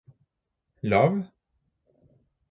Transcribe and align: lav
lav 0.89 1.15